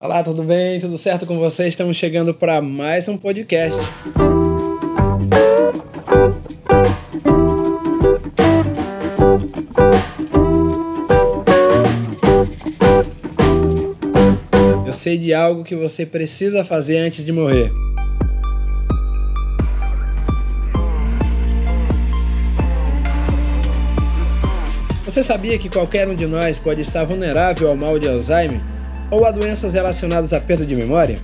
Olá, 0.00 0.22
tudo 0.22 0.44
bem? 0.44 0.78
Tudo 0.78 0.96
certo 0.96 1.26
com 1.26 1.36
vocês? 1.40 1.70
Estamos 1.70 1.96
chegando 1.96 2.32
para 2.32 2.62
mais 2.62 3.08
um 3.08 3.18
podcast. 3.18 3.76
Eu 14.86 14.92
sei 14.92 15.18
de 15.18 15.34
algo 15.34 15.64
que 15.64 15.74
você 15.74 16.06
precisa 16.06 16.64
fazer 16.64 16.98
antes 16.98 17.24
de 17.24 17.32
morrer. 17.32 17.72
Você 25.04 25.24
sabia 25.24 25.58
que 25.58 25.68
qualquer 25.68 26.06
um 26.06 26.14
de 26.14 26.28
nós 26.28 26.56
pode 26.56 26.82
estar 26.82 27.04
vulnerável 27.04 27.68
ao 27.68 27.76
mal 27.76 27.98
de 27.98 28.06
Alzheimer? 28.06 28.77
Ou 29.10 29.24
a 29.24 29.30
doenças 29.30 29.72
relacionadas 29.72 30.32
à 30.32 30.40
perda 30.40 30.64
de 30.64 30.76
memória. 30.76 31.18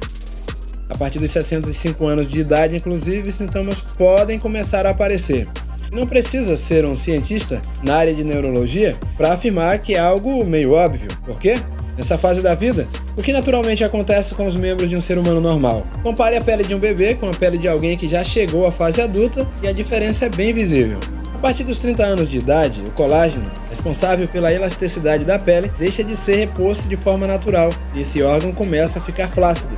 A 0.89 0.97
partir 0.97 1.19
dos 1.19 1.31
65 1.31 2.07
anos 2.07 2.29
de 2.29 2.41
idade, 2.41 2.77
inclusive, 2.77 3.31
sintomas 3.31 3.81
podem 3.81 4.39
começar 4.39 4.87
a 4.87 4.91
aparecer. 4.91 5.49
Não 5.91 6.07
precisa 6.07 6.57
ser 6.57 6.85
um 6.85 6.95
cientista 6.95 7.63
na 7.83 7.97
área 7.97 8.15
de 8.15 8.25
neurologia 8.25 8.97
para 9.17 9.33
afirmar 9.33 9.79
que 9.79 9.95
é 9.95 9.99
algo 9.99 10.45
meio 10.45 10.73
óbvio. 10.73 11.09
Por 11.25 11.39
quê? 11.39 11.61
Nessa 11.97 12.19
fase 12.19 12.43
da 12.43 12.55
vida, 12.55 12.89
o 13.17 13.23
que 13.23 13.33
naturalmente 13.33 13.85
acontece 13.85 14.35
com 14.35 14.47
os 14.47 14.57
membros 14.57 14.91
de 14.91 14.97
um 14.97 15.01
ser 15.01 15.17
humano 15.17 15.41
normal? 15.41 15.87
Compare 16.03 16.37
a 16.37 16.41
pele 16.41 16.65
de 16.65 16.75
um 16.75 16.81
bebê 16.81 17.15
com 17.15 17.31
a 17.31 17.35
pele 17.35 17.57
de 17.57 17.69
alguém 17.69 17.97
que 17.97 18.09
já 18.09 18.25
chegou 18.25 18.67
à 18.67 18.73
fase 18.73 19.01
adulta 19.01 19.47
e 19.63 19.69
a 19.69 19.73
diferença 19.73 20.27
é 20.27 20.29
bem 20.29 20.53
visível 20.53 20.99
partir 21.45 21.65
dos 21.65 21.79
30 21.79 22.03
anos 22.03 22.31
de 22.31 22.39
idade, 22.39 22.83
o 22.89 22.91
colágeno, 22.93 23.53
responsável 23.69 24.27
pela 24.27 24.51
elasticidade 24.51 25.27
da 25.27 25.39
pele, 25.39 25.71
deixa 25.79 26.03
de 26.03 26.17
ser 26.17 26.37
reposto 26.37 26.89
de 26.89 26.97
forma 26.97 27.27
natural 27.27 27.69
e 27.95 28.01
esse 28.01 28.23
órgão 28.23 28.51
começa 28.51 28.99
a 28.99 29.03
ficar 29.03 29.29
flácido. 29.29 29.77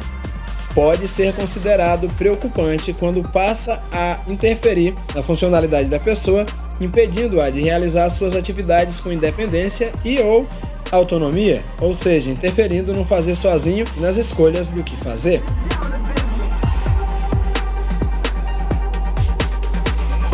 pode 0.74 1.08
ser 1.08 1.32
considerado 1.34 2.08
preocupante 2.16 2.92
quando 2.92 3.22
passa 3.30 3.80
a 3.92 4.18
interferir 4.28 4.94
na 5.14 5.22
funcionalidade 5.22 5.88
da 5.88 6.00
pessoa, 6.00 6.44
impedindo-a 6.80 7.48
de 7.48 7.62
realizar 7.62 8.10
suas 8.10 8.34
atividades 8.34 8.98
com 8.98 9.12
independência 9.12 9.92
e 10.04 10.18
ou 10.18 10.48
autonomia, 10.94 11.62
ou 11.80 11.94
seja, 11.94 12.30
interferindo 12.30 12.92
no 12.92 13.04
fazer 13.04 13.34
sozinho 13.34 13.86
nas 13.98 14.16
escolhas 14.16 14.70
do 14.70 14.82
que 14.82 14.96
fazer. 14.96 15.42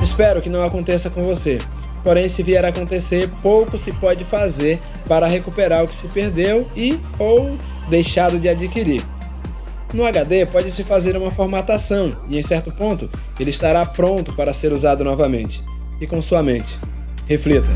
Espero 0.02 0.42
que 0.42 0.48
não 0.48 0.62
aconteça 0.62 1.10
com 1.10 1.22
você. 1.22 1.58
Porém, 2.02 2.28
se 2.28 2.42
vier 2.42 2.64
a 2.64 2.68
acontecer, 2.68 3.30
pouco 3.42 3.76
se 3.76 3.92
pode 3.92 4.24
fazer 4.24 4.80
para 5.06 5.26
recuperar 5.26 5.84
o 5.84 5.88
que 5.88 5.94
se 5.94 6.08
perdeu 6.08 6.64
e 6.74 6.98
ou 7.18 7.56
deixado 7.88 8.38
de 8.38 8.48
adquirir. 8.48 9.02
No 9.92 10.06
HD 10.06 10.46
pode-se 10.46 10.84
fazer 10.84 11.16
uma 11.16 11.30
formatação 11.30 12.12
e, 12.28 12.38
em 12.38 12.42
certo 12.42 12.70
ponto, 12.70 13.10
ele 13.38 13.50
estará 13.50 13.84
pronto 13.84 14.32
para 14.32 14.54
ser 14.54 14.72
usado 14.72 15.02
novamente. 15.04 15.62
E 16.00 16.06
com 16.06 16.22
sua 16.22 16.42
mente. 16.42 16.78
Reflita. 17.26 17.70